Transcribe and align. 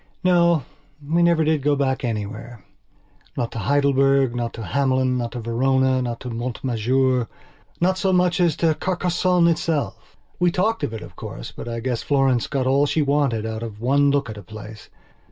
No, 0.23 0.63
we 1.07 1.21
never 1.21 1.43
did 1.43 1.61
go 1.61 1.75
back 1.75 2.03
anywhere. 2.03 2.65
Not 3.37 3.51
to 3.51 3.59
Heidelberg, 3.59 4.33
not 4.35 4.51
to 4.53 4.63
Hamelin, 4.63 5.15
not 5.19 5.33
to 5.33 5.39
Verona, 5.39 6.01
not 6.01 6.19
to 6.21 6.31
Mont 6.31 6.63
Majournot 6.63 7.27
so 7.93 8.11
much 8.11 8.39
as 8.39 8.55
to 8.55 8.73
Carcassonne 8.73 9.47
itself. 9.47 10.17
We 10.39 10.49
talked 10.49 10.83
of 10.83 10.95
it, 10.95 11.03
of 11.03 11.15
course, 11.15 11.51
but 11.51 11.67
I 11.69 11.81
guess 11.81 12.01
Florence 12.01 12.47
got 12.47 12.65
all 12.65 12.87
she 12.87 13.03
wanted 13.03 13.45
out 13.45 13.61
of 13.61 13.79
one 13.79 14.09
look 14.09 14.27
at 14.27 14.37
a 14.39 14.41
place. 14.41 14.89